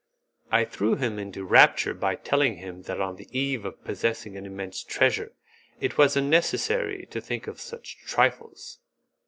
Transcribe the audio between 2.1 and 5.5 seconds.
telling him that on the eve of possessing an immense treasure,